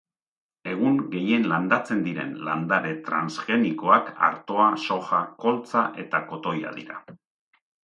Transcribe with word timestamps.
Egun, 0.69 0.95
gehien 1.15 1.43
landatzen 1.51 2.01
diren 2.07 2.31
landare 2.47 2.95
transgenikoak 3.09 4.11
artoa, 4.31 4.67
soja, 4.89 5.23
koltza 5.47 5.87
eta 6.07 6.25
kotoia 6.33 6.77
dira. 6.83 7.01